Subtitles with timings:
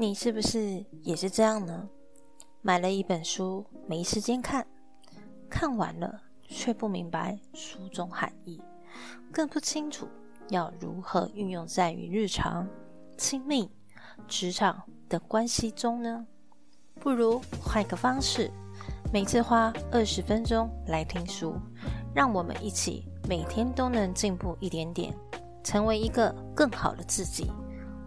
[0.00, 1.88] 你是不是也是这样呢？
[2.62, 4.64] 买了一本书，没时间看，
[5.50, 8.62] 看完了却不明白书中含义，
[9.32, 10.06] 更不清楚
[10.50, 12.64] 要如何运用在于日常、
[13.16, 13.68] 亲密、
[14.28, 16.24] 职场的关系中呢？
[17.00, 18.48] 不如换个方式，
[19.12, 21.56] 每次花二十分钟来听书，
[22.14, 25.12] 让我们一起每天都能进步一点点，
[25.64, 27.50] 成为一个更好的自己。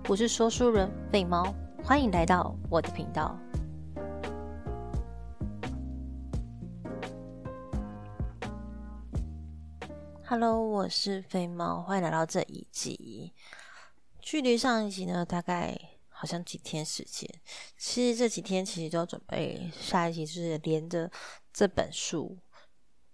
[0.08, 1.54] 我是说书人废猫。
[1.84, 3.38] 欢迎来到我的频道。
[10.24, 13.34] Hello，我是飞猫，欢迎来到这一集。
[14.22, 17.28] 距离上一集呢，大概好像几天时间。
[17.78, 21.12] 其实这几天其实都准备下一集，就是连着
[21.52, 22.38] 这本书。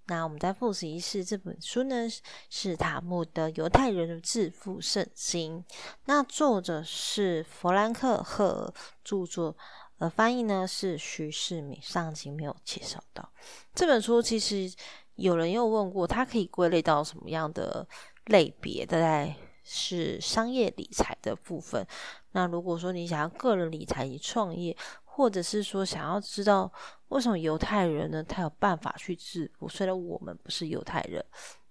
[0.09, 2.07] 那我们再复习一次，这本书呢
[2.49, 5.63] 是塔木的犹太人的致富圣经。
[6.05, 8.73] 那作者是弗兰克赫，
[9.03, 9.55] 著作
[9.97, 11.77] 呃翻译呢是徐世敏。
[11.81, 13.29] 上集没有介绍到
[13.75, 14.73] 这本书，其实
[15.15, 17.85] 有人又问过，它可以归类到什么样的
[18.27, 18.85] 类别？
[18.85, 21.85] 大概是商业理财的部分。
[22.31, 24.77] 那如果说你想要个人理财与创业，
[25.17, 26.71] 或者是说想要知道
[27.07, 28.23] 为什么犹太人呢？
[28.23, 29.67] 他有办法去致富。
[29.67, 31.25] 虽然我们不是犹太人，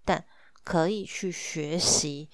[0.04, 0.26] 但
[0.64, 2.28] 可以去学习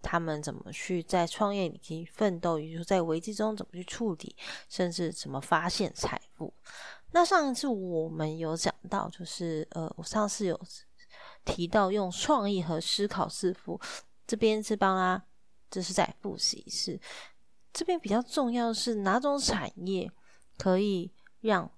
[0.00, 4.36] 他们怎么去在创业以及奋斗，也就是在危机中怎么去处理，
[4.68, 6.54] 甚至怎么发现财富。
[7.10, 10.60] 那上一次我们有讲到，就是呃，我上次有
[11.44, 13.80] 提到用创意和思考致富。
[14.24, 15.20] 这边是帮啊，
[15.68, 17.00] 这是在复习是
[17.72, 20.08] 这边比较重要是哪种产业？
[20.58, 21.10] 可以
[21.40, 21.70] 让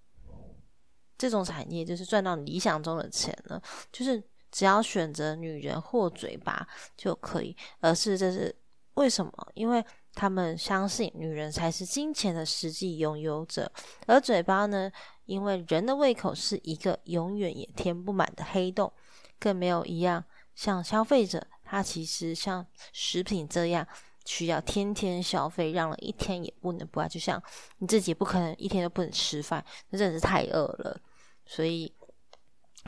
[1.19, 3.61] 这种产业就是赚到理想中的钱呢？
[3.91, 8.55] 就是只要选择女人或嘴巴就可以，而是这是
[8.95, 9.33] 为什么？
[9.55, 13.71] 因为他们相信女人才是金钱的实际拥有者，
[14.07, 14.91] 而嘴巴呢？
[15.27, 18.93] 因为人的胃口是一个永远也填不满的黑洞，
[19.41, 20.25] 更没有一样
[20.55, 23.87] 像消费者，他其实像食品这样。
[24.27, 27.09] 需要天天消费，让人一天也不能不爱。
[27.09, 27.43] 就像
[27.79, 31.01] 你自己不可能一天都不能吃饭，那真的是太饿了。
[31.47, 31.95] 所以，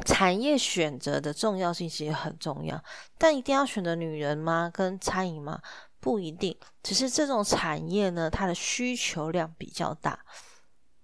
[0.05, 2.83] 产业选择的重要性其实很重要。
[3.17, 4.69] 但一定要选择女人吗？
[4.75, 5.63] 跟餐饮吗？
[6.01, 6.59] 不一定。
[6.83, 10.25] 只是这种产业呢，它的需求量比较大。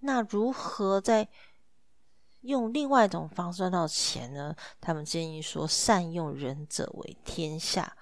[0.00, 1.28] 那如何在
[2.40, 4.54] 用另外一种方式赚到钱呢？
[4.80, 7.96] 他们建议说：善用人者为天下。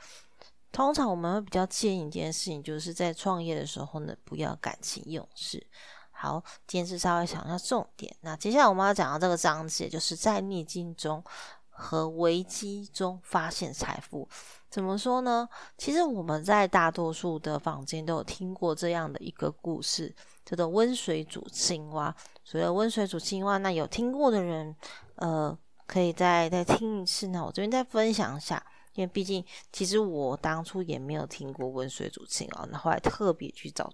[0.72, 5.64] 通常我们会比较建议一件事情，就是在创业的时候呢，不要感情用事。
[6.10, 8.14] 好，今天是稍微想一下重点。
[8.22, 11.22] 那接下来我们要讲到这个章节，就是在逆境中
[11.68, 14.28] 和危机中发现财富。
[14.70, 15.46] 怎么说呢？
[15.76, 20.14] 其实我们在大多数的房间都有听过这样的一个故事，
[20.46, 22.14] 叫做温水煮青蛙。
[22.44, 24.74] 所谓温水煮青蛙，那有听过的人，
[25.16, 25.54] 呃，
[25.86, 27.26] 可以再再听一次。
[27.26, 28.64] 那我这边再分享一下。
[28.94, 33.92] 因为毕竟，其实我当初也没有听过温水煮青蛙，那后来特别去找，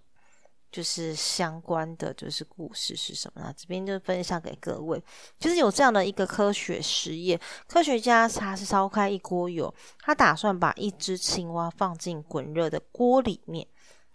[0.73, 3.41] 就是相关的就是故事是什么？
[3.43, 5.03] 那这边就分享给各位，
[5.39, 13.67] 就是有这样的一个科学实验，科学家他是烧开一锅油，他打算把一只青蛙放进滚热的锅里面，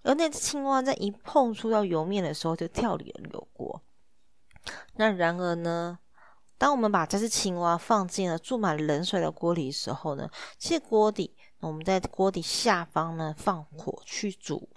[0.04, 3.82] 而那只青蛙在一碰触到油面的时候就跳离了油锅。
[4.96, 6.00] 那然而呢？
[6.64, 14.70] 当我们把这只青蛙放进了注满冷水的锅里的时候呢，其实锅底，我们在锅底下方呢放火去煮，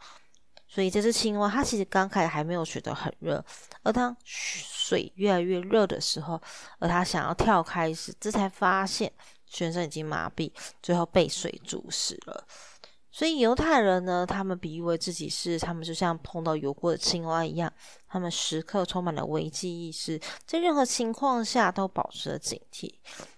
[0.66, 3.44] 所以这只青蛙它其实刚开始还没有觉得很热，
[3.84, 6.42] 而当水越来越热的时候，
[6.80, 9.12] 而它想要跳开时，这才发现
[9.46, 10.50] 全身已经麻痹，
[10.82, 12.44] 最后被水煮死了。
[13.16, 17.72] 所以犹太人呢，他们比喻为自己是他们就像碰到油锅的青蛙一样，
[18.06, 22.93] 他们时刻充满了危机意识，在任何情况下都保持了警惕。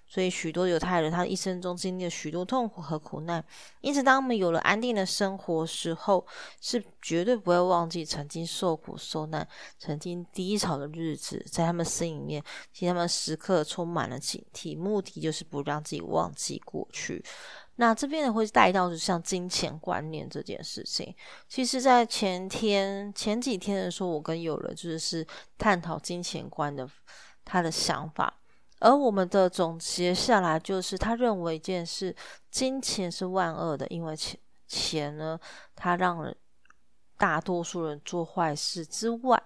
[0.05, 3.45] 所以许多犹太人，他一生中经历了许多痛苦和苦难，
[3.81, 6.27] 因此当他们有了安定的生活时候，
[6.61, 9.47] 是绝对不会忘记曾经受苦受难、
[9.79, 12.43] 曾经低潮的日子，在他们心里面，
[12.73, 17.25] 其实他们时刻充满了警惕，目的就是不让自己忘记过去。
[17.81, 21.15] 那这边呢会带到，就像金钱观念这件事情。
[21.49, 25.25] 其实，在前天、前几天的时候，我跟有人就是
[25.57, 26.89] 探讨金钱观的
[27.45, 28.41] 他的想法，
[28.81, 32.15] 而我们的总结下来就是，他认为一件事，
[32.51, 35.39] 金钱是万恶的，因为钱钱呢，
[35.77, 36.37] 它让人
[37.17, 39.41] 大多数人做坏事之外，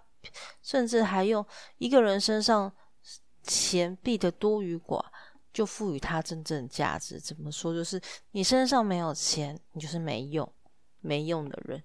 [0.63, 1.45] 甚至还用
[1.77, 2.73] 一个人身上
[3.43, 5.05] 钱币的多与寡。
[5.53, 7.21] 就赋予它真正价值。
[7.21, 7.75] 怎么说？
[7.75, 8.01] 就是
[8.31, 10.51] 你身上没有钱，你就是没用、
[11.01, 11.83] 没用的人。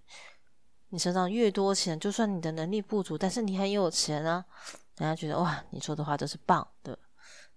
[0.89, 4.45] 你身上越多钱，就算你的能力不足，但是你很有钱啊，
[4.97, 6.97] 人家觉得哇，你说的话都是棒的。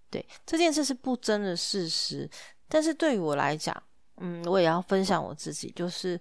[0.09, 2.29] 对，这件事是不争的事实。
[2.67, 3.81] 但是对于我来讲，
[4.17, 6.19] 嗯，我也要分享我自己，就是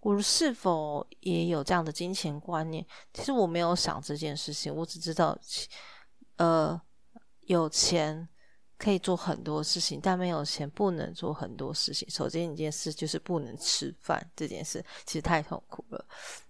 [0.00, 2.84] 我是否也有这样的金钱观念？
[3.14, 5.38] 其实我没有想这件事情，我只知道，
[6.38, 6.80] 呃，
[7.42, 8.28] 有钱。
[8.82, 12.08] 可以做很多事情，但没有钱不能做很多事情。
[12.08, 16.04] 首先一件事就是不能吃饭，这件事其实太痛苦了。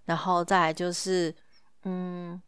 [0.04, 1.34] 然后再来就是，
[1.82, 2.40] 嗯，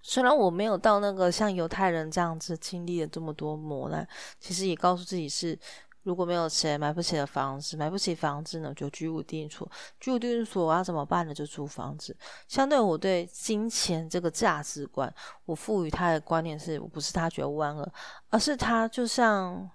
[0.00, 4.08] 虽然我没有到那个像犹太人这样子经历了这么多磨难，
[4.40, 5.58] 其实也告诉自己是。
[6.02, 9.70] 如果没有钱买不起的房子，买不起房子呢，就居无定所。
[9.98, 11.34] 居无定所我要怎么办呢？
[11.34, 12.16] 就租房子。
[12.48, 15.12] 相对我对金钱这个价值观，
[15.44, 17.92] 我赋予他的观念是我不是他觉得万恶，
[18.30, 19.70] 而是他就像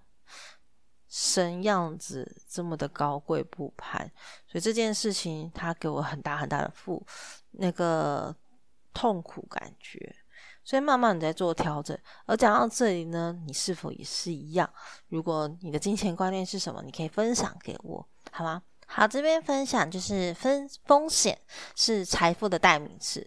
[1.07, 4.12] 神样子这么的高贵不攀。
[4.48, 7.06] 所以这件事情，他给我很大很大的负
[7.51, 8.36] 那个
[8.94, 10.16] 痛苦感觉。
[10.66, 11.96] 所以慢慢你在做调整，
[12.26, 14.68] 而讲到这里呢，你是否也是一样？
[15.10, 18.64] 如果你的金钱观念是什么，你可以分享给我，好吗？
[18.88, 21.40] 好，这边分享就是分风险
[21.76, 23.26] 是财富的代名词。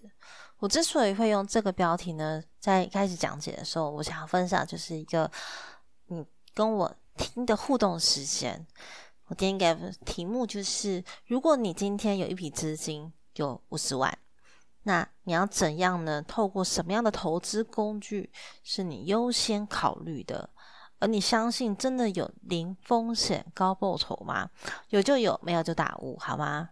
[0.58, 5.30] 我之所以会用这个标题呢，在一开始讲解的时候，我想要分享就是一个
[6.06, 8.66] 你跟我听的互动时间。
[9.26, 14.18] 我今天给题目就是：如果你今天有一笔资金，有五十万。
[14.88, 16.22] 那你要怎样呢？
[16.22, 18.32] 透过什么样的投资工具
[18.64, 20.48] 是你优先考虑的？
[20.98, 24.48] 而你相信真的有零风险高报酬吗？
[24.88, 26.70] 有就有，没有就打五，好吗？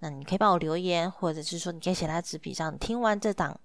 [0.00, 2.74] 那你可以帮我留言，或者是说你可以写在纸笔上。
[2.74, 3.58] 你听完这档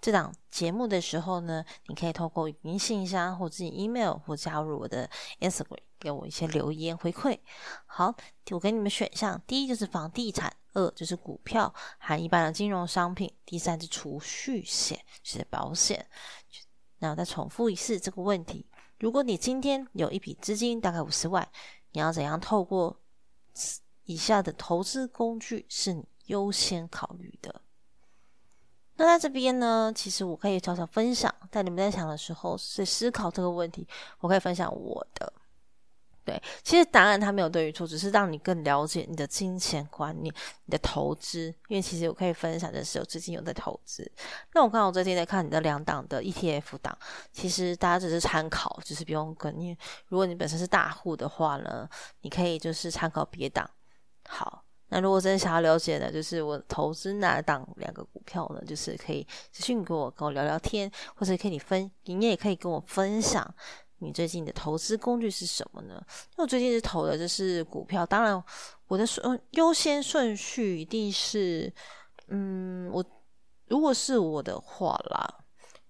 [0.00, 5.06] 这档节目的时候呢，你可以透过语音信箱或自己 email 或加入我的
[5.40, 7.38] Instagram 给我一些留言回馈。
[7.84, 8.14] 好，
[8.52, 10.50] 我给你们选项，第一就是房地产。
[10.76, 16.06] 二就是股票含一般的金融商品，第三是储蓄险，是保险。
[16.98, 18.66] 那我再重复一次这个问题：
[18.98, 21.48] 如果你今天有一笔资金，大概五十万，
[21.92, 23.00] 你要怎样透过
[24.04, 27.62] 以下的投资工具是你优先考虑的？
[28.96, 33.88] 那在这边呢，其实我可以悄悄分享，在你们在想的时候，是思考这个问题，
[34.20, 35.32] 我可以分享我的。
[36.26, 40.34] 对，其实答案它没有对与错，只是让你更了解你的金钱观念、
[40.64, 41.54] 你的投资。
[41.68, 44.10] 因为其实我可以分享的是，我最近有在投资。
[44.52, 46.98] 那我刚好最近在看你的两档的 ETF 档，
[47.30, 49.56] 其实大家只是参考，就是不用跟。
[49.60, 49.78] 因为
[50.08, 51.88] 如果你本身是大户的话呢，
[52.22, 53.70] 你可以就是参考别档。
[54.28, 63.54] 好，那如果真的想要了解的，就是我投资哪档两个股票呢，就是可以私信给我，跟我聊聊天，或者可以你分，你也可以跟我分享。
[63.98, 65.94] 你最近的投资工具是什么呢？
[66.32, 68.42] 因为我最近是投的就是股票，当然
[68.88, 71.72] 我的顺优先顺序一定是，
[72.28, 73.04] 嗯，我
[73.68, 75.38] 如果是我的话啦，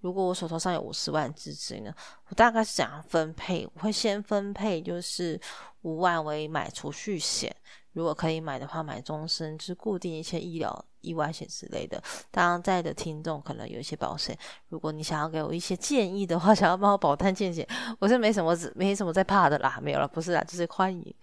[0.01, 1.93] 如果我手头上有五十万资金呢，
[2.29, 3.69] 我大概是怎样分配？
[3.75, 5.41] 我会先分配就是
[5.83, 7.55] 五万为买储蓄险。
[7.97, 12.01] 如果可以买的话，买终身，就是固定一些医疗意外险之类的。
[12.31, 14.39] 当然，在的听众可能有一些保险，
[14.69, 17.67] 如果你想要给我一些建议的话， 想要帮我保单见解，
[17.99, 21.15] 我是没什么没什么在怕的啦，没有了，不是啦，就是欢迎。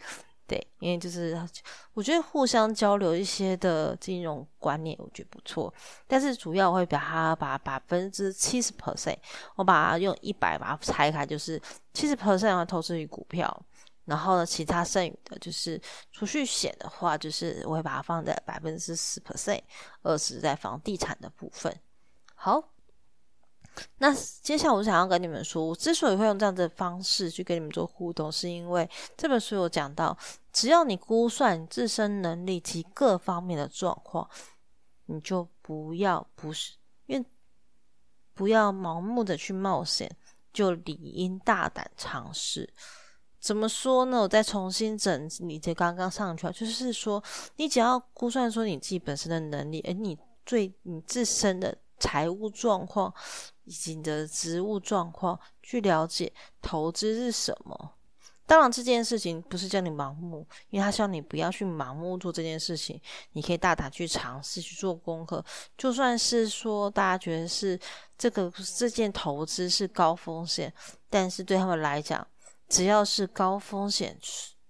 [0.48, 1.40] 对，因为就是
[1.94, 5.72] 我觉得互相交流一些的金融观念，我觉得不错。
[6.08, 9.16] 但是主要我会把它把百分之七十 percent，
[9.58, 11.62] 我把它用一百把它拆开，就是
[11.94, 13.66] 七十 percent 要投资于股票。
[14.06, 15.82] 然后呢，其他剩余的就是
[16.12, 19.62] 储蓄险的话，就是我会把它放在百分之十 percent，
[20.02, 21.74] 二十在房地产的部分。
[22.36, 22.62] 好，
[23.98, 30.18] 那接下来我想要跟你们说，我之所以会用这样的方式去跟你们做互动，是因为这本书有讲到，
[30.52, 34.30] 只要你估算自身能力及各方面的状况，
[35.06, 36.74] 你就不要不是
[37.06, 37.26] 因为
[38.34, 40.14] 不要盲目的去冒险，
[40.52, 42.72] 就理应大胆尝试。
[43.44, 44.22] 怎么说呢？
[44.22, 47.22] 我再重新整理这刚刚上去，就是说，
[47.58, 53.14] 你只要估算说你自己本身的能力，而你最你自身的财务状况
[53.66, 56.32] 以及你的职务状况，去了解
[56.62, 57.92] 投资是什么。
[58.46, 62.98] 当然，这件事情不是叫你盲目，因为他希望你不要去盲目做这件事情。
[63.34, 65.44] 你可以大胆去尝试去做功课，
[65.78, 67.78] 就算是说大家觉得是
[68.18, 70.74] 这个这件投资是高风险，
[71.10, 72.26] 但是对他们来讲。
[72.74, 74.18] 只要是高风险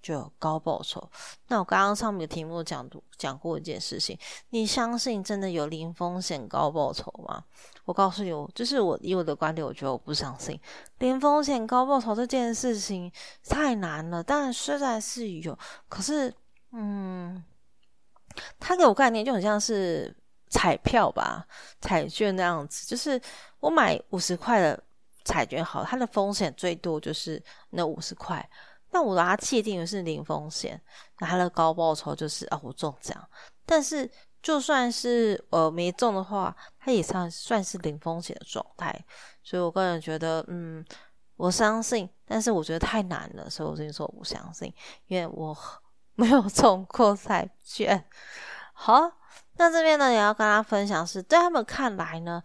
[0.02, 1.10] 就有高报酬。
[1.48, 2.86] 那我刚刚上面的题目讲
[3.18, 4.20] 讲过一件事情，
[4.50, 7.46] 你相信真的有零风险高报酬吗？
[7.86, 10.60] 我告诉你，就是我以我的观点，我觉得我不相信
[10.98, 13.10] 零风险高报酬这件事情
[13.48, 14.22] 太难了。
[14.22, 15.58] 当然虽然是有，
[15.88, 16.34] 可是
[16.74, 17.42] 嗯，
[18.60, 20.14] 他给我概念就很像是
[20.50, 21.48] 彩票吧，
[21.80, 23.22] 彩券那样子，就是
[23.62, 24.84] 我买五十块的
[25.24, 28.48] 彩券，好，它的风险最多就是那五十块，
[28.92, 30.80] 那我把它界定为是零风险，
[31.20, 33.18] 那它的高报酬就是啊，我中奖。
[33.66, 34.10] 但是
[34.42, 38.94] 就算是呃没中的话，它也算算是零风险的状态。
[39.42, 40.84] 所以我个人觉得，嗯，
[41.36, 44.74] 我相信，但是我觉得太难了，所以我最近说我不相信，
[45.08, 45.58] 因为我
[46.16, 48.06] 没有中过彩券。
[48.74, 49.12] 好。
[49.56, 52.42] 那这边呢，也要跟大家分享，是对他们看来呢，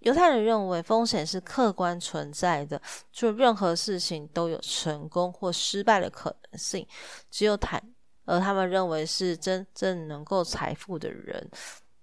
[0.00, 6.86] 犹太人认为风险是客观存在的，就任何事情都有成功或失败的可能性。
[7.30, 7.82] 只有坦，
[8.24, 11.50] 而他们认为是真正能够财富的人，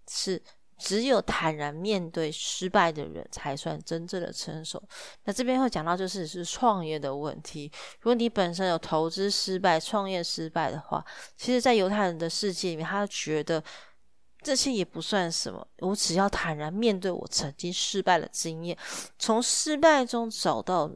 [0.10, 0.42] 是
[0.78, 4.84] 只有坦然面对失败的人才算真正的成熟。
[5.24, 7.72] 那这边会讲到，就是是创业的问题。
[8.02, 11.04] 如果你本身有投资失败、创业失败的话，
[11.38, 13.64] 其实，在犹太人的世界里面，他觉得。
[14.46, 18.78] 这些也不算什么，我只要坦然面对我曾经失败的经验，
[19.18, 20.92] 从失败中找到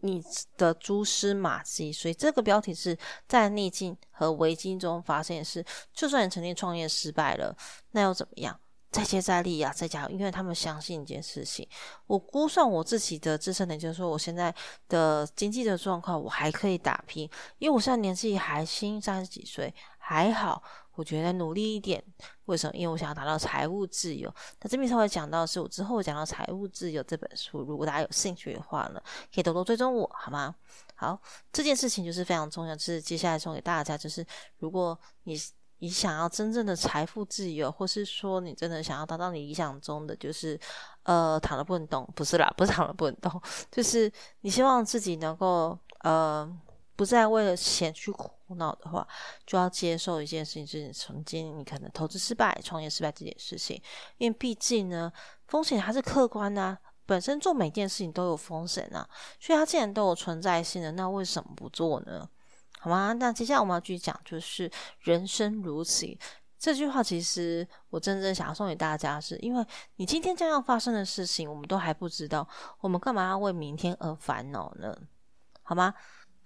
[0.00, 0.20] 你
[0.56, 1.92] 的蛛丝马迹。
[1.92, 2.98] 所以这个标题是
[3.28, 7.56] 在逆境和危机中发现是，就算你曾经创业失败了，
[7.92, 8.58] 那又怎么样？
[8.90, 10.08] 再接再厉啊，再加油！
[10.08, 11.68] 因为他们相信一件事情，
[12.06, 14.52] 我估算我自己的自身能力，就是说我现在
[14.88, 20.62] 的经济的状况，我还可以打拼，因为我现在年纪还轻，三十几岁，还好。
[20.96, 22.02] 我觉得努力一点，
[22.46, 22.74] 为什么？
[22.74, 24.34] 因为我想要达到财务自由。
[24.62, 30.54] 那这边稍微讲到是我之后讲到财务自由这本书，如果大家有兴趣的话呢，可以多多追踪我，好吗？
[30.94, 31.20] 好，
[31.52, 34.26] 这件事情就是非常重要，就是接下来送给大家，就是
[34.58, 35.38] 如果你
[35.78, 40.58] 你想要真正的财富自由，或是说你真的想要达到你理想中的，就是
[41.02, 44.10] 呃躺着不能动，不是啦，不是躺着不能动， 就是
[44.40, 46.50] 你希望自己能够呃。
[46.96, 49.06] 不再为了钱去苦恼的话，
[49.44, 53.80] 就要接受一件事情，就是曾经你可能投资失败、创业失败这件事情。
[54.16, 55.12] 因为毕竟呢，
[55.46, 62.28] 风险还是客观的，本身做每件事情都有风险啊，所以它既然都有存在性的，那为什么不做呢？
[62.80, 63.12] 好吗？
[63.12, 66.06] 那接下来我们要继续讲，就是人生如此
[66.58, 72.48] 这句话，其实我真正想要送给大家，是因为你今天将要发生的事情，我们都还不知道，
[72.80, 74.96] 我们干嘛要为明天而烦恼呢？
[75.62, 75.92] 好吗？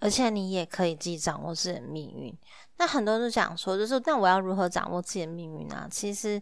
[0.00, 2.36] 而且你也可以自己掌握自己的命运。
[2.78, 5.86] 那很多人都讲说，就是那我要如何掌握自己的命运呢？
[5.90, 6.40] 其实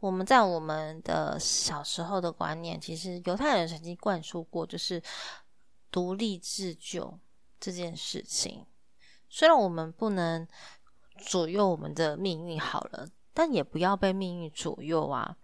[0.00, 5.02] 我们在我们的小时候的观念，其实犹太人曾经灌输过，就是
[5.90, 7.18] 独立自救
[7.58, 8.66] 这件事情。
[9.28, 10.46] 虽然我们不能
[11.16, 15.36] 左右我们的命运，好了，但也不要被命运左右啊。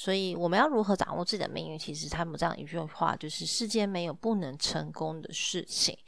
[0.00, 1.76] 所以我们要如何掌握自己的命运？
[1.76, 5.98] 其实他们这样一句话就是：世间没有不能成功的事情，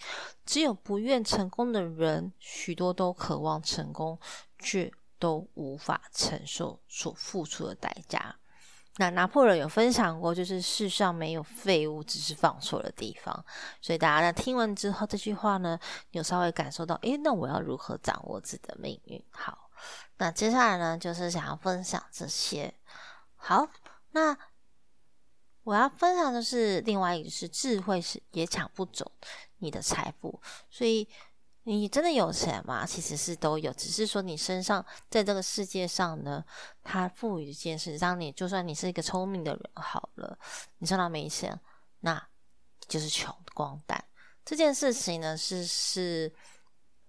[0.47, 2.32] 只有不愿成功的人。
[2.38, 4.16] 许多都渴望成功，
[4.61, 8.37] 却都无法承受所付出的代价。
[8.99, 13.44] 那拿破仑有分享过，就是世上没有废物，只是放错了地方。
[13.82, 15.76] 所以大家在听完之后，这句话呢，
[16.12, 19.20] 有稍微感受到，诶，那我要如何掌握自己的命运？
[19.30, 19.68] 好，
[20.18, 22.73] 那接下来呢，就是想要分享这些。
[23.42, 23.66] 好，
[24.11, 24.37] 那
[25.62, 29.11] 我要分享的是另外一个，是智慧是也抢不走
[29.59, 30.40] 你的财富。
[30.68, 31.09] 所以
[31.62, 32.85] 你真的有钱吗？
[32.85, 36.44] 其实是都有，只是说你身上在这个世界上呢，
[36.82, 40.38] 它赋予一件事，让你就算你是一个聪明的人好了，
[40.78, 41.59] 你身上没钱，
[42.00, 42.23] 那
[42.87, 44.04] 就是穷光蛋。
[44.44, 46.32] 这件事情呢，是是。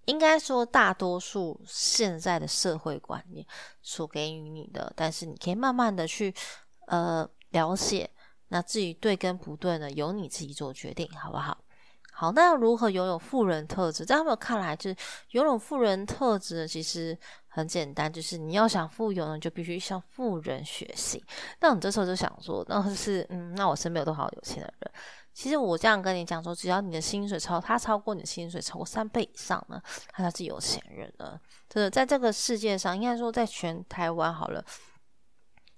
[0.06, 3.46] 应该说，大多数现在的社会观念
[3.82, 6.34] 所给予你的，但是你可以慢慢的去
[6.88, 8.10] 呃了解。
[8.48, 11.58] 那至于对跟不对呢，由你自己做决定，好不好？
[12.14, 14.04] 好，那要如何拥有富人特质？
[14.04, 14.96] 在他们看来，就是
[15.30, 17.18] 拥有富人特质其实
[17.48, 21.24] 很简单，就是你要想富有呢，就必须向富人学习。
[21.62, 24.92] 那你这时候就想说，那是嗯，那我身边有多少有钱的人？
[25.34, 31.40] 其实我这样跟你讲说，只要你的薪水超他超过你的薪水超过三倍以上呢，他才是有钱人了。
[31.70, 34.64] 真的，在这个世界上，应该说在全台湾好了，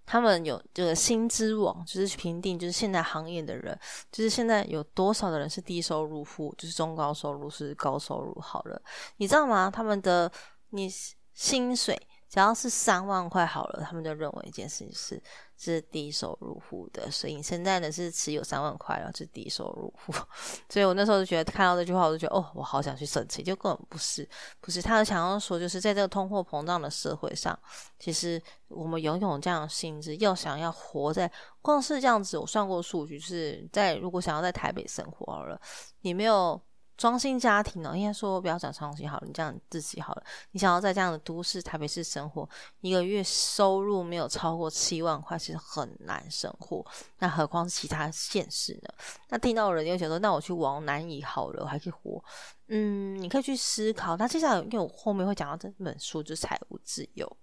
[0.05, 3.79] 他们有这个薪资网，就是评定就是现在行业的人，
[4.11, 8.81] 就是现在有多少的人是低收入户，就是中高收入是高收入好了，
[9.17, 9.71] 你知道吗？
[9.71, 10.31] 他们的
[10.69, 10.89] 你
[11.33, 11.95] 薪水。
[12.29, 15.21] 只要是三万块好了，他们就认为一件事情是
[15.63, 20.13] 是低收入户的，所以你现在呢是持有三万块，然后是低收入户。
[20.69, 24.27] 所以我那时候就觉得看到这句话，我就觉得哦，我好想去省钱，就根本不是，
[24.59, 27.57] 不是他想要说，就是在这个通货膨胀的社会上，
[27.99, 35.59] 其实我们拥有这样的薪资，要想要活在，光是这样子，我算过数据，就是在如果想要在台北生活了，
[36.01, 36.61] 你没有
[36.97, 40.23] 双薪家庭呢，应该说不要讲双薪好了，你这样自己好了。
[40.51, 42.47] 你想要在这样的都市台北市生活，
[42.81, 46.85] 一个月收入没有超过七万块，其实很难生活。
[47.19, 48.89] 那何况是其他县市呢？
[49.29, 52.23] 那听到人又想说，那我去往南移好了，我还可以活。
[52.67, 54.15] 嗯，你可以去思考。
[54.15, 57.37] 那接下来因为我后面会讲到这本书，就是财务自由。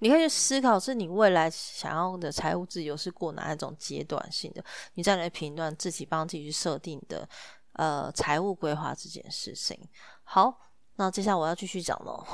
[0.00, 4.62] 你可以去思考，是你未来想要的财务自由是过哪一种阶段性的？
[4.94, 7.26] 你再来评断自己帮自己去设定的。
[7.74, 9.76] 呃，财务规划这件事情，
[10.22, 10.60] 好，
[10.96, 12.24] 那接下来我要继续讲喽。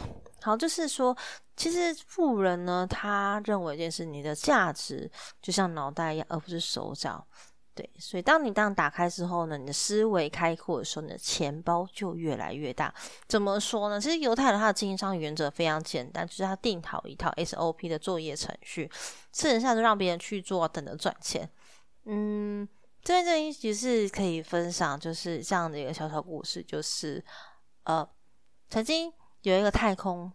[0.42, 1.16] 好，就是说，
[1.56, 7.26] 其实富人呢，他认为一件事，你的价值就像脑袋一样，而不是手脚。
[7.74, 12.92] 对，所以当你当打开之后呢，你的思维开阔的时候，你的钱包就越来越大。
[13.26, 13.98] 怎么说呢？
[13.98, 18.90] 其实犹太人他的经商原则非常简单，就是他定好一套 SOP 的作业程序，
[19.32, 21.48] 剩下就让别人去做，等着赚钱。
[22.04, 22.68] 嗯。
[23.02, 27.24] 这边这一集是可以分享，就是这样的一个小小故事，就是
[27.84, 28.06] 呃，
[28.68, 30.30] 曾经有一个太空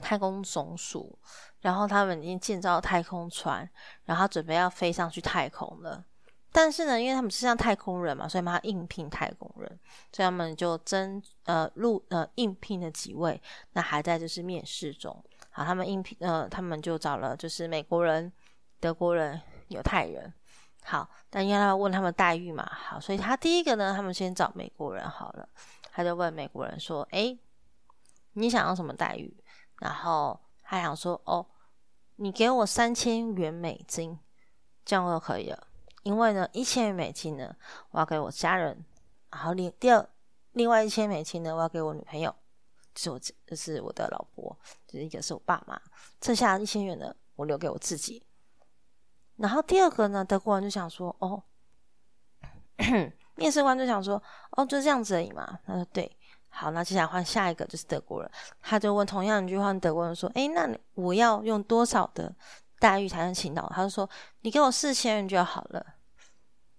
[0.00, 1.18] 太空总署，
[1.60, 3.68] 然后他们已经建造太空船，
[4.04, 6.04] 然后准备要飞上去太空了。
[6.52, 9.68] 但是呢，因为他们是像太空人嘛，所以他应聘太空人，
[10.12, 15.12] 所以他们就真呃录呃应聘了几位，那还在就是面试中。
[15.50, 18.32] 好，他们应聘呃，他们就找了就是美国人、
[18.78, 20.32] 德国人、犹太人。
[20.86, 25.48] 好，但因为他问他们待遇嘛，好，所以他第一个呢，他们先找美国人好了，
[25.90, 27.34] 他就问美国人说：“哎，
[28.34, 29.34] 你想要什么待遇？”
[29.80, 31.46] 然后他想说：“哦，
[32.16, 34.18] 你给我三千元美金，
[34.84, 35.66] 这样就可以了。
[36.02, 37.56] 因为呢，一千元美金呢，
[37.90, 38.84] 我要给我家人，
[39.30, 40.06] 然后另第二
[40.52, 42.30] 另外一千美金呢，我要给我女朋友，
[42.94, 44.54] 就是我这是我的老婆，
[44.86, 45.80] 就是一个是我爸妈，
[46.20, 48.22] 剩下一千元呢，我留给我自己。”
[49.36, 51.42] 然后第二个呢，德国人就想说：“哦，
[53.34, 54.22] 面试官就想说，
[54.52, 56.16] 哦，就这样子而已嘛。”他说：“对，
[56.48, 58.30] 好，那接下来换下一个就是德国人，
[58.62, 62.32] 他就问同样一句话，德国人说：‘哎，那我要用多少的
[62.78, 64.08] 待遇才能请到？’他就说
[64.42, 65.84] ：‘你给我四千元就好了，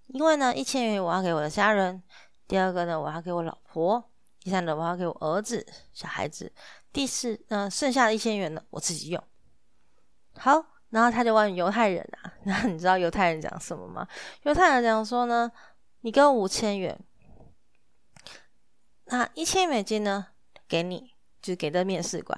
[0.08, 2.02] 因为呢，一千元我要给我的家人，
[2.48, 4.02] 第二个呢，我要给我老婆，
[4.40, 6.54] 第三个我要给我儿子、小孩子，
[6.94, 9.22] 第四，嗯，剩下的一千元呢，我自己用。’
[10.40, 14.08] 好。”然后他就问犹太人啊， 那你知道犹太人讲什么吗？
[14.44, 15.52] 犹太人讲说呢，
[16.02, 16.98] 你给我五千元，
[19.06, 20.28] 那一千美金呢
[20.68, 22.38] 给你，就是给的面试官。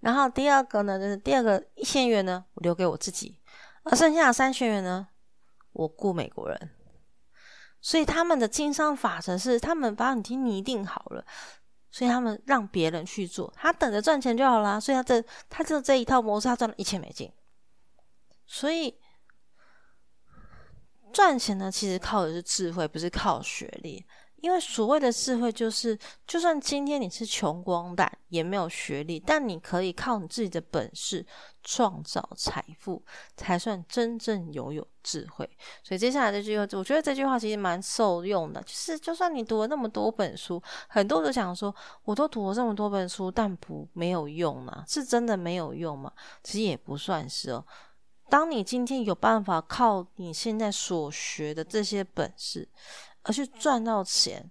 [0.00, 3.40] 然后第二个呢，就是第二个一千元呢，我留给我自己，
[3.84, 5.08] 而剩下的三千元呢，
[5.72, 6.70] 我雇美国人。
[7.80, 11.24] 所以他们的经商法则是，他们把你听拟定好了，
[11.90, 14.80] 所以他们让别人去做，他等着赚钱就好啦。
[14.80, 17.30] 所以他这他就这一套模式，他赚了一千美金。
[18.46, 18.98] 所以
[21.12, 24.04] 赚钱呢，其实靠的是智慧，不是靠学历。
[24.40, 31.26] 因为所谓的智慧，就是就算今天你是穷光蛋，也没有学历，但你可以靠你自己的本事
[31.62, 33.02] 创造财富，
[33.38, 35.48] 才算真正拥有智慧。
[35.82, 38.60] 所以接下来这句话，我觉得这句话其实蛮受用的。
[38.64, 44.84] 就是就算你读了那么多本书，很多人想说，我都读了这么多本书，但不没有用啊？
[44.86, 46.12] 是真的没有用吗？
[46.42, 47.64] 其实也不算是哦。
[48.28, 52.68] 当你今天有办法靠你现在所学的这些本事
[53.22, 54.50] 而去赚到钱，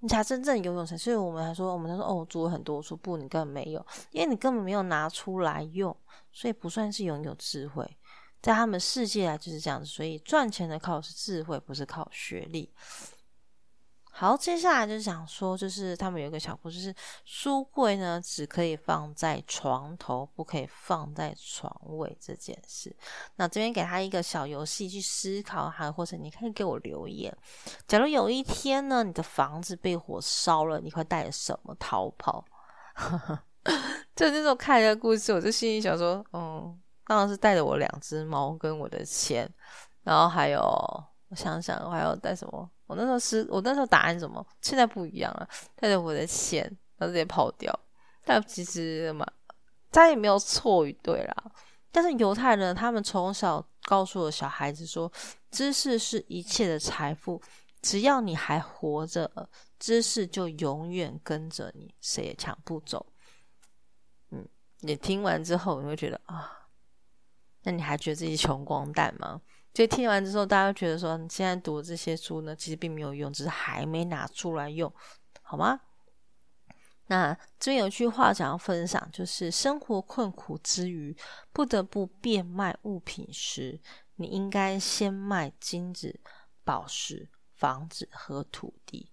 [0.00, 0.98] 你才真正拥有钱。
[0.98, 5.96] 所以我们还说，我们他说哦，读了很多书，不，你根本没有，因为你根本没有拿出来用，
[6.32, 7.88] 所以不算是拥有智慧。
[8.42, 12.72] 在他们世界啊就是这样子，所以赚钱的靠是智慧，不是靠学历。
[14.20, 22.94] 好，接下来就想说，就是他们有一个小故事，是书柜呢只可以放在床头，不可以放在床尾这件事。
[23.36, 27.34] 那这边给他一个小游戏去思考，还或者你可以给我留言。
[27.88, 32.44] 假如有一天呢，你的房子被火烧了，你会带着什么逃跑？
[34.14, 39.50] 就那种看一个故事，我就心里想说，嗯，当然是带着我两只猫跟我的钱，
[40.02, 40.62] 然后还有
[41.30, 42.70] 我想想，我还要带什么？
[42.86, 44.44] 我那时候是，我那时候答案什么？
[44.60, 46.62] 现在不一样了，带着我的钱，
[46.96, 47.72] 然后直接跑掉。
[48.24, 49.24] 但其实嘛，
[49.92, 51.52] 他也没有错与对啦。
[51.92, 55.10] 但是犹太人他们从小告诉了小孩子说，
[55.52, 57.40] 知识是一切的财富，
[57.80, 63.06] 只要你还活着，知识就永远跟着你，谁也抢不走。
[64.30, 64.48] 嗯，
[64.80, 66.68] 你听完之后，你会觉得啊，
[67.62, 69.40] 那你还觉得自己穷光蛋吗？
[69.72, 74.92] 就听完之后，大家觉得说，你现在读的这些书呢，其实并没有用，只是还没拿出来用，
[75.42, 75.80] 好吗？
[77.06, 81.16] 那这边有句话想要分享，就是生活困苦之余，
[81.52, 83.80] 不得不变卖物品时，
[84.16, 86.20] 你应该先卖金子、
[86.62, 89.10] 宝石、房子和土地。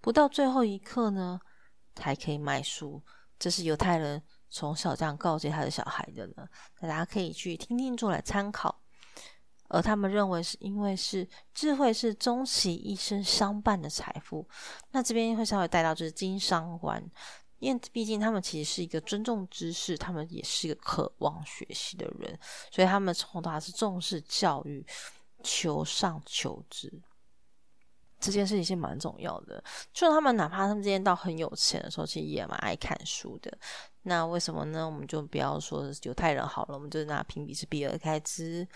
[0.00, 1.40] 不到最后一刻呢，
[1.94, 3.02] 才可以卖书。
[3.38, 6.48] 这是犹太人从小这样告诫他的小孩的呢。
[6.80, 8.79] 大家可以去听听做来参考。
[9.70, 14.46] 而他们认为是因为是智慧是终其一生相伴的财富。
[14.90, 17.02] 那这边会稍微带到就是经商观，
[17.60, 22.38] 因为毕竟他们其实是一个尊重知识，他们也是一个渴望学习的人，
[22.70, 24.84] 所以他们从小是重视教育，
[25.42, 26.92] 求上求知。
[28.18, 29.64] 这件事情是蛮重要的。
[29.94, 33.50] 就他们哪怕他们之前到很有钱的时候，其实也蛮爱看书的。
[34.02, 34.84] 那为什么呢？
[34.84, 38.68] 我们就不要说犹太人好了，我们就拿评比是比尔盖茨，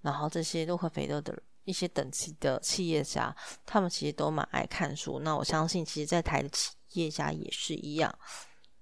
[0.00, 5.18] 然后这些洛克菲勒的一些等级的企业家，他们其实都蛮爱看书。
[5.20, 8.16] 那我相信，其实，在台的企业家也是一样。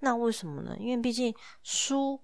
[0.01, 0.77] 那为什么呢？
[0.79, 2.21] 因为毕竟书。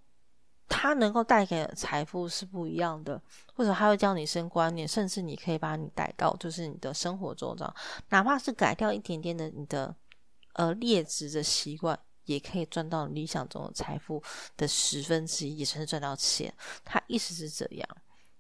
[0.73, 3.21] 它能够带给财富是不一样的，
[3.57, 7.77] 或者它会教你升观念，甚至你可以把你带到就是你的生活中，这样，
[8.11, 9.93] 哪怕是改掉一点点的你的
[10.53, 14.23] 呃劣质的习惯，也可以赚到理想中的财富
[14.57, 16.55] 的十分之一，也算是赚到钱。
[16.85, 17.89] 它意思是这样，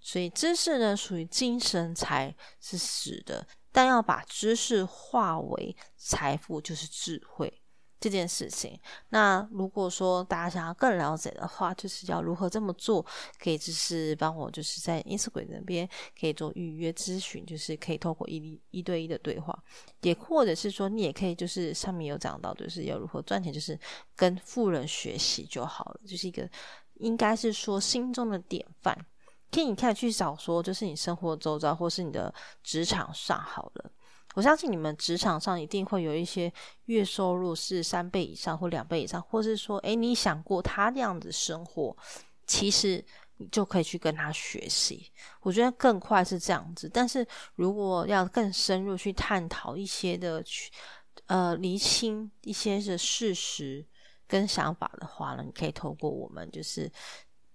[0.00, 7.52] 所以知识呢属于精神财是死的，但要把知识化为财富就是智慧。
[8.02, 13.04] 这件事情，那如果说大家想要更了解的话，就是要如何这么做，
[13.38, 15.86] 可以就是帮我就是在 Instagram 那边
[16.18, 19.54] 可以做预约咨询，就是可以透过一一对一的对话，
[20.00, 23.78] 也或者是说你也可以就是上面有讲到，就是要如何赚钱，就是
[24.16, 26.48] 跟富人学习就好了，就是一个
[26.94, 28.96] 应该是说心中的典范，
[29.50, 32.32] 可以你可以去找说，就是你生活周遭或是你的
[32.62, 33.90] 职场上好了。
[34.34, 36.52] 我相信你们职场上一定会有一些
[36.84, 41.96] 月收入是三倍以上或两倍以上，或是说，诶，你想过他那样子生活，
[42.46, 43.04] 其实
[43.38, 45.10] 你就可以去跟他学习。
[45.40, 50.70] 我觉得更快是这样子，但是如果要更深入去探讨一些的去
[51.26, 53.84] 呃厘清一些的事实
[54.28, 56.88] 跟想法的话呢，你可以透过我们就是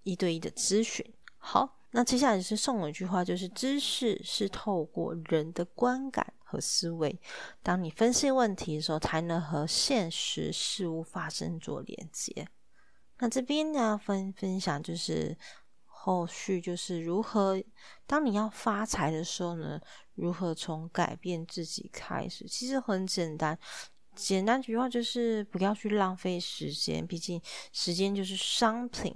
[0.03, 1.05] 一对一的咨询。
[1.37, 6.33] 好，那接下来是送我一句话，就是知识是透过人的观感。
[6.47, 7.19] 和思维，
[7.63, 12.47] 当你分析问题的时候，才能和现实事物发生做连接。
[13.17, 15.35] 那这边呢，分分享就是
[15.85, 17.59] 后续就是如何，
[18.05, 19.81] 当你要发财的时候呢，
[20.13, 22.45] 如何从改变自己开始。
[22.47, 23.57] 其实很简单，
[24.15, 27.41] 简单句话就是不要去浪费时间，毕竟
[27.73, 29.13] 时间就是商品。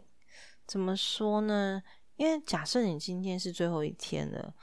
[0.66, 1.82] 怎么说呢？
[2.20, 4.54] 因为假设你今天是最后一天了。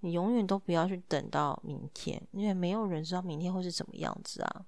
[0.00, 4.66] 你永远都不要去等到明天，因为没有人知道明天会是怎么样子啊。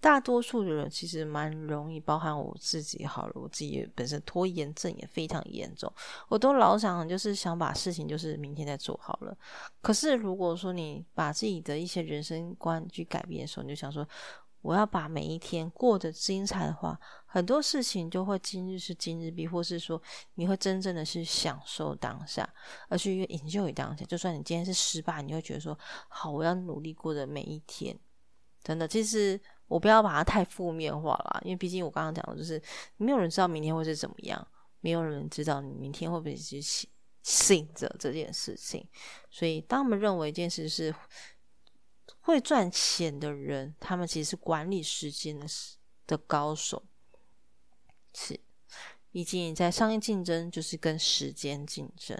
[0.00, 5.92] 大多数的人其实蛮容易，包含我自己好了，我自己本身拖延症也非常严重，
[6.28, 9.36] 我都老想就是想把事情就是明天再做好了。
[9.82, 14.08] 可是如果说你把自己的一些人生观去改变的时候，你就想说。
[14.64, 20.00] 我要把每一天过得精彩的话，很多事情就会今日是今日毕，或是说
[20.36, 22.48] 你会真正的是享受当下，
[22.88, 24.06] 而去营救于当下。
[24.06, 27.94] 就算你今天是失败，你会觉得说好，我要努力过的每一天。
[28.62, 32.60] 真的，其实我不要把它太负面化了，因为毕竟我刚刚讲的就是，
[32.96, 34.48] 没有人知道明天会是怎么样，
[34.80, 36.58] 没有人知道你明天会不会去
[37.22, 38.88] 醒着这件事情。
[39.30, 40.94] 所以，当我们认为一件事是。
[42.24, 45.46] 会赚钱的人，他们其实是管理时间的
[46.06, 46.82] 的高手，
[48.14, 48.40] 是，
[49.12, 52.18] 以及你在商业竞争就是跟时间竞争。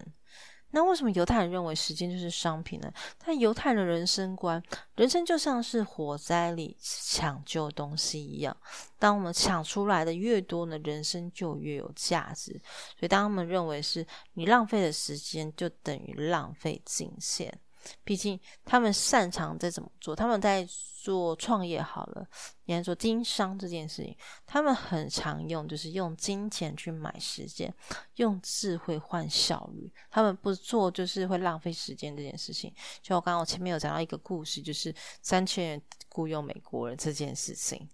[0.72, 2.92] 那为什么犹太人认为时间就是商品呢？
[3.24, 4.62] 但犹太人的人生观，
[4.96, 8.54] 人生就像是火灾里抢救东西一样，
[8.98, 12.60] 当我们抢出来的越多呢，人生就越有价值。
[12.98, 17.56] 所以，当他们认为是你浪费的时间，就等于浪费金钱。
[18.05, 20.66] 毕竟他们擅长在怎么做，他们在
[21.03, 22.27] 做创业好了，
[22.64, 24.16] 你看做经商这件事情，
[24.47, 27.73] 他们很常用，就是用金钱去买时间，
[28.16, 29.92] 用智慧换效率。
[30.11, 32.75] 他们不做就是会浪费时间这件事情。
[33.03, 37.87] 就我刚刚我前面有讲到一个故事，就是三千人雇佣美国人这件事情。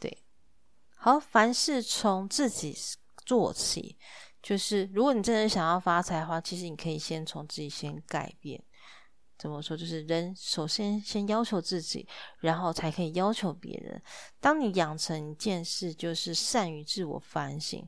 [0.00, 0.24] 对，
[0.96, 2.76] 好，凡事从自己
[3.24, 3.96] 做起，
[4.42, 8.60] 就是如果你真的想要发财的话，其实你可以先从自己先改变。
[9.38, 9.76] 怎么说？
[9.76, 14.02] 就是人首先先要求自己，然后才可以要求别人。
[14.40, 17.86] 当你养成一件事，就是善于自我反省，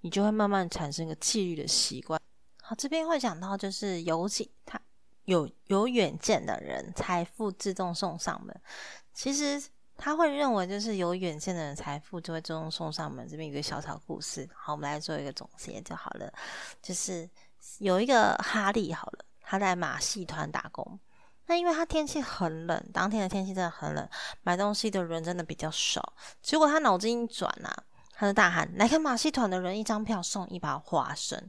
[0.00, 2.20] 你就会慢慢产生个纪律的习惯。
[2.62, 4.80] 好，这边会讲到，就是尤其他
[5.24, 8.60] 有有远见的人，财富自动送上门。
[9.12, 9.62] 其实
[9.96, 13.28] 他会认为，就是有远见的人，财富就会自动送上门。
[13.28, 16.32] 这边有个小小故事，好，我们来做一个总结就好了。
[16.80, 17.28] 就是
[17.78, 19.24] 有一个哈利，好了。
[19.50, 21.00] 他在马戏团打工，
[21.46, 24.06] 那因为他天气很冷，当天的天气真的很冷，
[24.42, 26.12] 买东西的人真的比较少。
[26.42, 27.74] 结果他脑筋一转啊，
[28.12, 31.42] 他就大喊：“来看马戏团的人，一张票送一把花生。”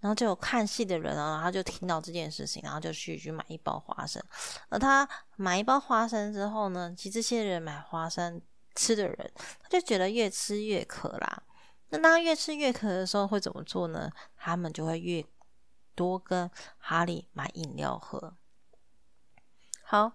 [0.00, 4.20] 然后就有看戏的人啊，他就听到这件事情，然后就去去买一包花生。
[4.70, 8.40] 而他买一包花生之后呢，其实这些人买花生
[8.74, 11.42] 吃的人，他就觉得越吃越渴啦。
[11.90, 14.10] 那当越吃越渴的时候，会怎么做呢？
[14.34, 15.22] 他们就会越
[15.94, 18.34] 多跟哈利买饮料喝。
[19.82, 20.12] 好，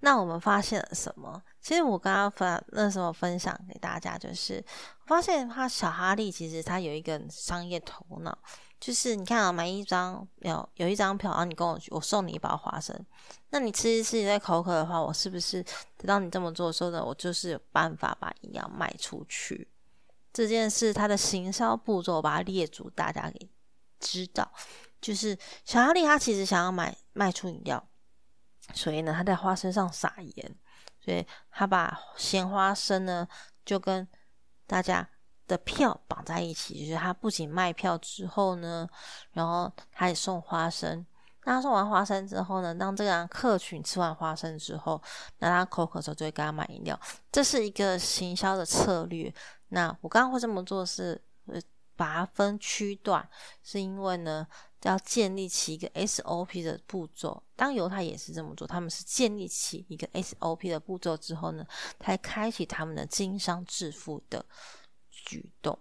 [0.00, 1.42] 那我们发现了什么？
[1.60, 4.64] 其实我刚刚分那时候分享给大家，就是
[5.02, 8.38] 我发现他小哈利其实他有一个商业头脑。
[8.80, 12.98] 就是你看啊，买一张有有一张票，然后你跟我我送你一包花生，
[13.50, 15.62] 那你吃一吃你在口渴的话，我是不是
[15.98, 19.68] 等到你这么做的时候呢，我就是有办法把饮料卖出去？
[20.32, 23.50] 这件事它的行销步骤，把它列出，大家给
[23.98, 24.50] 知道。
[25.00, 27.88] 就是小哈利他其实想要买卖出饮料，
[28.74, 30.56] 所以呢，他在花生上撒盐，
[31.00, 33.26] 所以他把鲜花生呢
[33.64, 34.06] 就跟
[34.66, 35.08] 大家。
[35.50, 38.88] 的票绑在一起，就是他不仅卖票之后呢，
[39.32, 41.04] 然后他也送花生。
[41.42, 45.02] 那他送完花生之后呢，当这个客群吃完花生之后，
[45.38, 46.96] 那他口渴的时候就会给他买饮料。
[47.32, 49.34] 这是一个行销的策略。
[49.70, 51.60] 那我刚刚会这么做是，呃，
[51.96, 53.28] 把它分区段，
[53.64, 54.46] 是因为呢，
[54.82, 57.42] 要建立起一个 SOP 的步骤。
[57.54, 61.66] 当犹太也是这么做，他们是建立起一个 SOP 的步骤之后呢，
[61.98, 64.44] 才开启他们的经商致富的。
[65.10, 65.78] 举动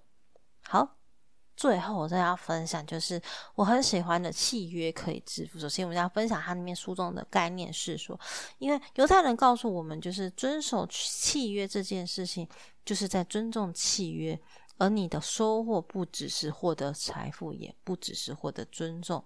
[0.63, 0.97] 好，
[1.55, 3.19] 最后我再要分享，就是
[3.55, 5.57] 我很喜欢的契约可以致富。
[5.57, 8.19] 首先，我们要分享它里面书中的概念是说，
[8.57, 12.47] 因为犹太人告诉我们，就是遵守契约这件事情，
[12.83, 14.39] 就是在尊重契约。
[14.79, 19.23] 而你的收获不只是获得财富，也不只是获得尊重。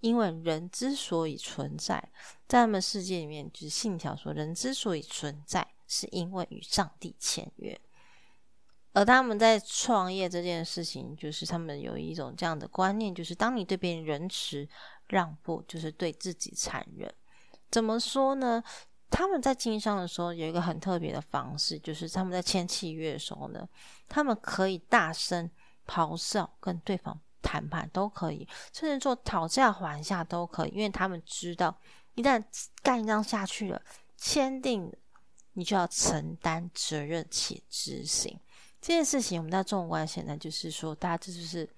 [0.00, 1.96] 因为人之所以存在，
[2.46, 7.80] 在他们世界里面，就是信条说，人之所以存在，是因为与上帝签约。
[8.92, 14.68] 而他们在创业这件事情，就是他们有一种这样的观念，就是当你对别人仁慈
[15.08, 17.12] 让步，就是对自己残忍。
[17.70, 18.62] 怎么说呢？
[19.14, 23.68] 他们在经商的时候有一个很特别的方式，就是他们在签契约的时候呢，
[24.08, 25.48] 他们可以大声
[25.86, 31.78] 咆哮，跟对方谈判都可以，甚至做讨价还价都可以，因为他们知道，
[32.16, 32.42] 一旦
[32.82, 33.80] 干一张下去了，
[34.16, 34.92] 签订，
[35.52, 38.36] 你就要承担责任且执行。
[38.80, 41.70] 这件事情，我们在纵观现在，就是说，大家这就是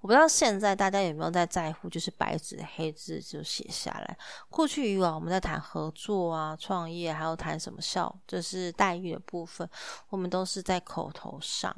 [0.00, 4.16] 我不知道现在大家有没有在在乎，就是白纸黑字就写下来。
[4.48, 9.68] 过去以往，我们在谈合作啊、创业，还有谈什么效，就是待遇的部分，
[10.08, 11.76] 我们都是在口头上。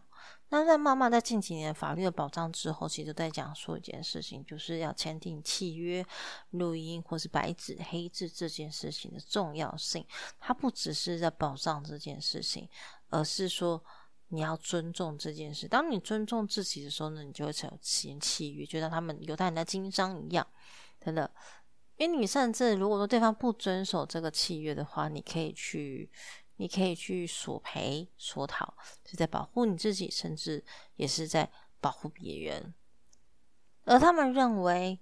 [0.51, 6.05] 那在慢慢在近几年法律的保障之后，其实都在讲说一件事情，就是要签订契约、
[6.51, 10.05] 录音或是白纸黑字这件事情的重要性。
[10.39, 12.69] 它不只是在保障这件事情，
[13.09, 13.83] 而是说。
[14.33, 15.67] 你要尊重这件事。
[15.67, 20.47] 当你尊重自己的时候呢，你就会有签契约，就像他们犹太人的经商一样，
[21.01, 21.29] 真的。
[21.97, 26.09] 因为你甚至如果说对方不遵守这个契约的话，你可以去，
[26.57, 28.73] 你可以去索赔、索讨，
[29.05, 30.65] 是在保护你自己，甚至
[30.95, 32.73] 也是在保护别人。
[33.85, 35.01] 而他们认为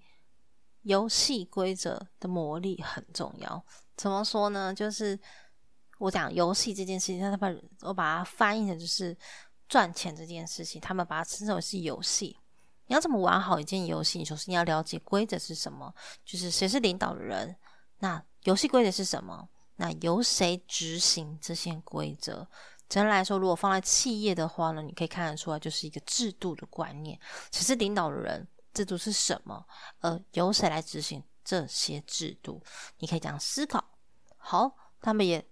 [0.82, 3.62] 游戏规则的魔力很重要。
[3.94, 4.72] 怎么说呢？
[4.72, 5.20] 就是。
[5.98, 7.48] 我讲游戏这件事情，他把
[7.82, 9.16] 我把它翻译成就是
[9.68, 12.38] 赚钱这件事情，他们把它称之为是游戏。
[12.86, 14.24] 你要怎么玩好一件游戏？
[14.24, 15.92] 首先你要了解规则是什么，
[16.24, 17.54] 就是谁是领导的人，
[17.98, 19.48] 那游戏规则是什么？
[19.76, 22.48] 那由谁执行这些规则？
[22.88, 27.20] 整体来说，如果放在企业的话呢，你可以看得出来，就是一个制度的观念。
[27.52, 28.48] 谁是领导的人？
[28.72, 29.66] 制度是什么？
[29.98, 32.62] 呃，由谁来执行这些制度？
[32.98, 33.84] 你可以这样思考。
[34.36, 35.44] 好，他们也。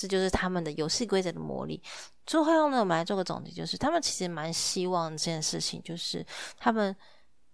[0.00, 1.82] 这就是他们的游戏规则的魔力。
[2.24, 6.24] 最后呢，我们来做个总结，就是他们其实蛮希望这件事情，就是
[6.56, 6.96] 他们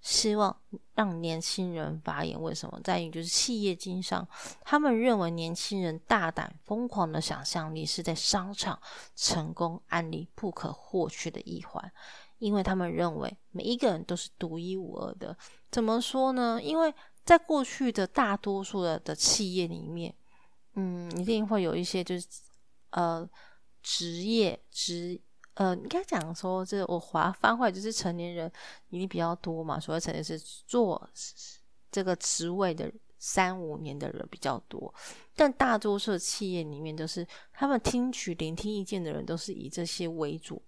[0.00, 0.56] 希望
[0.94, 2.40] 让年轻人发言。
[2.40, 2.80] 为什么？
[2.84, 4.24] 在于就是企业经商，
[4.62, 8.78] 他们认为年轻人大胆疯狂的想象力是在商场
[9.16, 11.92] 成功案例不可或缺的一环，
[12.38, 15.36] 因为他们认为每一个人都是独一无二的。
[15.72, 16.60] 怎么说呢？
[16.62, 20.14] 因为在过去的大多数的的企业里面。
[20.78, 22.26] 嗯，一定会有一些就是
[22.90, 23.28] 呃
[23.82, 25.18] 职业职
[25.54, 28.50] 呃，应该讲说，这我划翻坏就是成年人
[28.90, 29.80] 一定比较多嘛。
[29.80, 31.08] 所谓成年是做
[31.90, 34.94] 这个职位的三五年的人比较多，
[35.34, 40.62] 但大多数企业里面都是他们听取聆听意见的人都是以这些为主，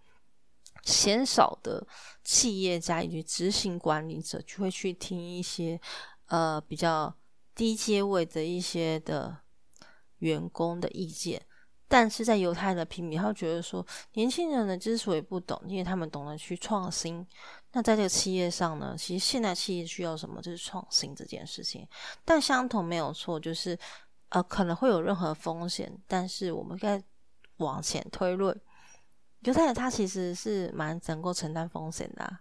[0.84, 1.86] 鲜少的
[2.24, 5.80] 企业家以及执行管理者就会去听一些
[6.28, 7.14] 呃比较。
[7.54, 9.36] 低阶位的一些的
[10.18, 11.40] 员工的意见。
[11.90, 17.26] 但是在犹太的评比，他觉得说，年轻人呢之所以不懂，因为他们懂得去创新。
[17.72, 21.88] 那在这个企业上呢，其实现在企业需要什么，就是创新这件事情。
[22.26, 23.78] 但相同没有错，就是
[24.28, 27.02] 呃可能会有任何风险，但是我们该
[27.56, 28.54] 往前推论，
[29.40, 32.38] 犹太人他其实是蛮能够承担风险的，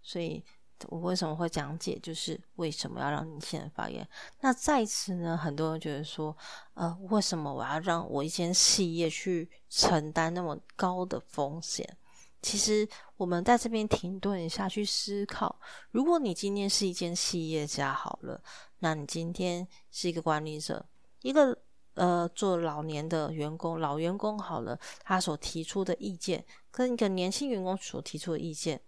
[0.00, 0.42] 所以。
[0.88, 1.98] 我为什么会讲解？
[2.02, 4.06] 就是为什么要让年轻人发言？
[4.40, 6.36] 那在此呢，很多人觉得说，
[6.74, 11.96] 呃，为什么我要让我一间企业去承担那么高的风险？
[12.42, 12.86] 其实
[13.16, 15.58] 我们在这边停顿一下，去思考：
[15.90, 18.40] 如果你今天是一间企业家好了，
[18.80, 20.84] 那你今天是一个管理者，
[21.22, 21.58] 一个
[21.94, 28.80] 呃做老年的员工，老员工好了，他所提出的意见跟一个年轻员工所提出的意见，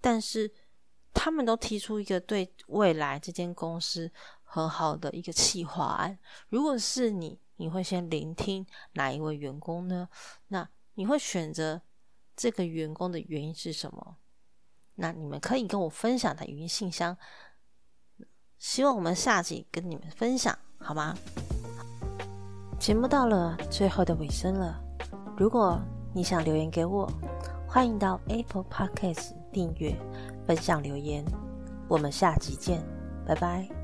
[0.00, 0.52] 但是。
[1.18, 4.12] 他们都提出一个对未来这间公司
[4.44, 6.16] 很好的一个企划案。
[6.50, 10.08] 如果是你，你会先聆听哪一位员工呢？
[10.48, 11.80] 那你会选择
[12.36, 14.18] 这个员工的原因是什么？
[14.96, 17.16] 那你们可以跟我分享的语音信箱。
[18.58, 21.16] 希望我们下集跟你们分享，好吗？
[22.78, 24.78] 节目到了最后的尾声了。
[25.36, 25.80] 如果
[26.14, 27.10] 你想留言给我，
[27.66, 29.96] 欢迎到 Apple Podcast 订阅。
[30.46, 31.24] 分享留言，
[31.88, 32.82] 我们下集见，
[33.26, 33.75] 拜拜。